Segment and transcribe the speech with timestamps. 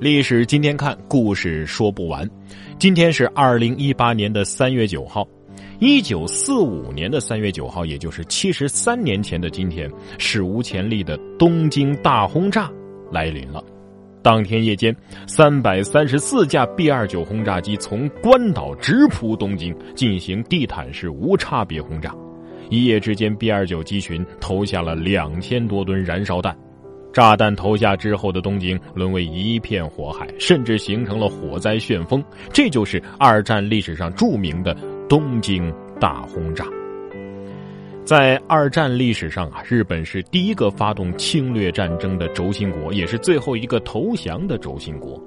[0.00, 2.26] 历史今天看，故事说不完。
[2.78, 5.28] 今天是二零一八年的三月九号，
[5.78, 12.72] 一九四五年的三月九号，也就是七十三年前的今天，史无前例的东京大轰炸
[13.12, 13.62] 来临了。
[14.22, 22.16] 当天夜间，三百三十四架 B 二九轰炸机从关岛直扑东京，进行地毯式无差别轰炸。
[22.70, 26.56] 一夜之间，B 二九机群投下了两千多吨燃烧弹。
[27.12, 32.22] 炸弹投下之后的东京沦为一片火海，甚至形成了火灾旋风。
[32.52, 34.76] 这就是二战历史上著名的
[35.08, 36.66] 东京大轰炸。
[38.04, 45.22] 在二战历史上啊，日本是第一个发动侵略战争的轴心国，也是最后一个投降的轴心国。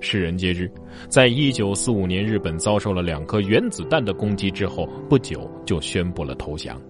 [0.00, 0.70] 世人皆知，
[1.08, 6.80] 在一九四五年日本遭受了两颗原子弹的攻击之后，不久就宣布了投降。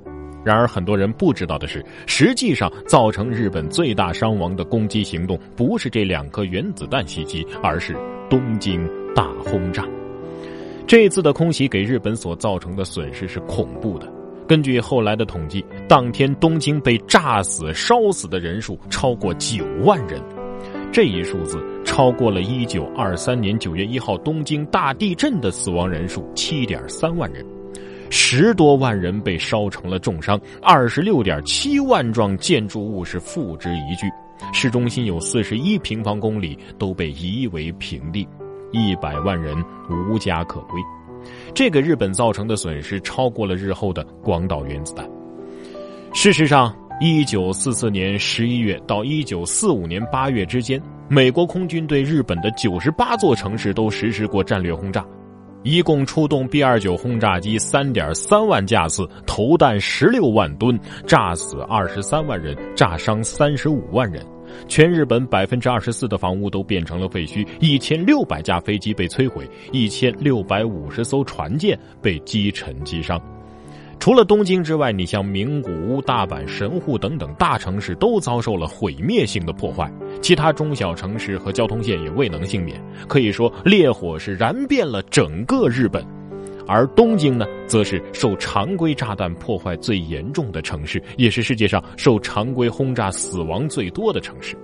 [0.44, 7.96] 然而，很多人不知道的是，实际上造成日本最大伤亡的攻击行动不是这两颗原子弹袭击，而是
[8.28, 8.84] 东京
[9.14, 9.86] 大轰炸。
[10.84, 14.12] 这次的空袭给日本所造成的损失是恐怖的。
[14.48, 20.20] 根据后来的统计，当天东京被炸死、烧死的人数超过九万人，
[20.92, 27.46] 这一数字超过了一九二三年九月一号东京大地震的死亡人数七点三万人。
[28.14, 34.06] 十多万人被烧成了重伤，二十六点七万幢建筑物是付之一炬，
[34.52, 38.28] 市中心有四十一平方公里都被夷为平地，
[38.70, 39.56] 一百万人
[39.88, 40.78] 无家可归。
[41.54, 45.08] 这个日本造成的损失超过了日后的广岛原子弹。
[46.12, 55.02] 事实上，一九四四年十一月到一九四五年八月之间，美国空军对日本的九十八座城市都实施过战略轰炸。
[55.62, 64.24] 一共出动 B 二九轰炸机三点三万架次，投弹十六万吨，炸死二十三万人，炸伤三十五万人。
[64.68, 73.20] 全日本百分之二十四的房屋都变成了废墟，一千六百架飞机被摧毁，一千六百五十艘船舰被击沉击伤。
[74.02, 79.88] 除了东京之外，你像名古屋、大阪、神户等等大城市都遭受了毁灭性的破坏，
[80.20, 82.82] 其他中小城市和交通线也未能幸免。
[83.06, 86.04] 可以说，烈火是燃遍了整个日本，
[86.66, 94.56] 而东京呢，则是受常规炸弹破坏最严重的城市，也是世界上受常规轰炸死亡最多的城市。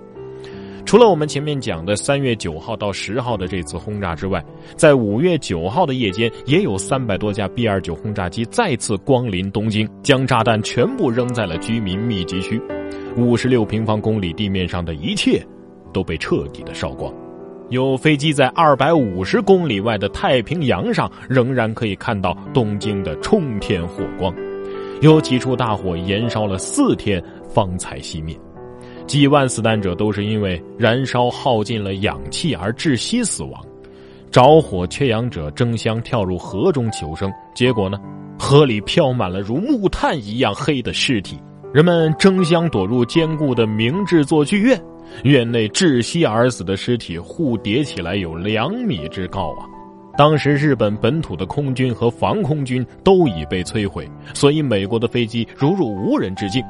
[0.89, 4.43] 除了我们前面讲的三月九号到十号的这次轰炸之外，
[4.75, 12.59] 在五月九号的夜间，也有三百多架 B 二九轰炸机再次光临东京，将炸弹全部扔在了居民密集区，
[13.15, 15.45] 五十六平方公里地面上的一切
[15.93, 17.13] 都被彻底的烧光。
[17.69, 24.33] 有飞机在二百五十公里外的太平洋上，仍然可以看到东京的冲天火光。
[25.01, 28.35] 有几处大火延烧了四天方才熄灭。
[29.09, 33.59] 几万死难者都是因为燃烧耗尽了氧气而窒息死亡，
[34.29, 37.99] 着火缺氧者争相跳入河中求生，结果呢，
[38.37, 41.39] 河里漂满了如木炭一样黑的尸体，
[41.73, 44.79] 人们争相躲入坚固的明治座剧院，
[45.23, 49.65] 院内窒息而死的尸体互叠起来有两米之高啊！
[50.19, 56.63] 当时日本本土的空军和防空军都已被摧毁，所以美国的飞机如入无人之境。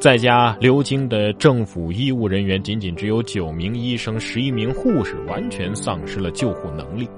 [0.00, 7.08] 在家留京的政府医务人员仅仅只有九名医生、十一名护士，完全丧失了救护能力。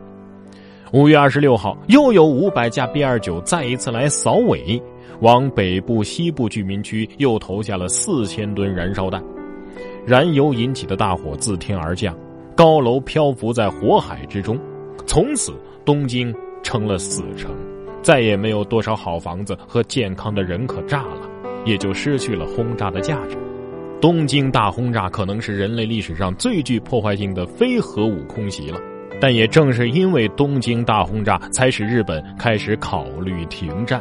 [0.93, 4.81] 五月二十六号，又有五百架 B 二九再一次来扫尾，
[5.21, 9.21] 往北部、西部居民区又投下了四千吨燃烧弹，
[10.07, 12.17] 燃油引起的大火自天而降，
[12.55, 14.57] 高楼漂浮在火海之中，
[15.07, 15.53] 从此
[15.85, 16.33] 东京
[16.63, 17.51] 成了死城，
[18.01, 21.29] 再也没有多少好房子和健康的人可炸了。
[21.67, 23.37] 也就失去了轰炸的价值。
[24.01, 28.81] 东京大轰炸可能是人类历史上最具破坏性的非核武空袭了，
[29.21, 34.01] 但也正是因为东京大轰炸，才使日本开始考虑停战。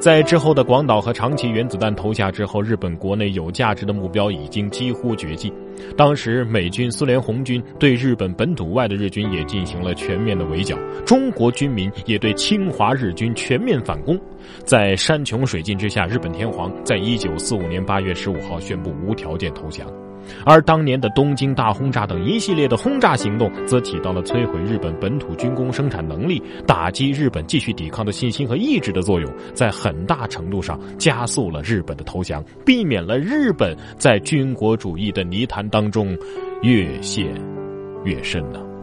[0.00, 5.52] 在之后的广岛和长崎原子弹投下之后，日本国内有价值的目标已经几乎绝迹。
[5.96, 14.18] 当时美军、苏联红军对日本本土外的日军也进行了全面的围剿，中国军民也对侵华日军全面反攻。
[14.64, 19.86] 在山穷水尽之下，日本天皇在一九四五年八月十五号宣布无条件投降。
[20.46, 36.16] 而当年的东京大轰炸等一系列的轰炸行动，则起到了摧毁日本本土军工生产能力、打击日本继续抵抗的信心和意志的作用，在很大程度上加速了日本的投降，避免了日本在军国主义的泥潭当中
[36.62, 37.26] 越陷
[38.04, 38.73] 越深呢。